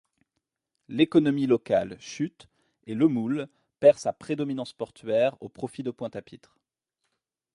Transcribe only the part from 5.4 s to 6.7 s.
au profit de Pointe-à-Pitre.